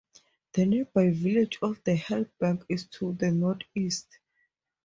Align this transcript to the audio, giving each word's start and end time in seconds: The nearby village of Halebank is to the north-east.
The 0.53 0.65
nearby 0.65 1.11
village 1.11 1.59
of 1.61 1.83
Halebank 1.85 2.65
is 2.69 2.87
to 2.87 3.13
the 3.13 3.29
north-east. 3.29 4.07